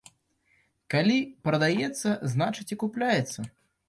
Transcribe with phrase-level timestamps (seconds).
[0.93, 1.17] Калі
[1.47, 3.39] прадаецца, значыць і купляецца.